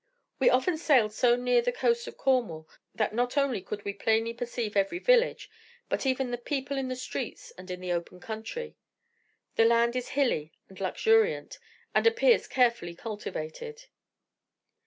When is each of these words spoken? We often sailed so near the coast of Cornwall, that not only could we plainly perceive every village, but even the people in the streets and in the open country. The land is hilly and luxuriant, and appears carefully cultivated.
We 0.39 0.49
often 0.49 0.77
sailed 0.79 1.13
so 1.13 1.35
near 1.35 1.61
the 1.61 1.71
coast 1.71 2.07
of 2.07 2.17
Cornwall, 2.17 2.67
that 2.95 3.13
not 3.13 3.37
only 3.37 3.61
could 3.61 3.85
we 3.85 3.93
plainly 3.93 4.33
perceive 4.33 4.75
every 4.75 4.97
village, 4.97 5.47
but 5.89 6.07
even 6.07 6.31
the 6.31 6.39
people 6.39 6.75
in 6.75 6.87
the 6.87 6.95
streets 6.95 7.51
and 7.51 7.69
in 7.69 7.79
the 7.81 7.91
open 7.91 8.19
country. 8.19 8.75
The 9.57 9.65
land 9.65 9.95
is 9.95 10.09
hilly 10.17 10.53
and 10.67 10.79
luxuriant, 10.81 11.59
and 11.93 12.07
appears 12.07 12.47
carefully 12.47 12.95
cultivated. 12.95 13.83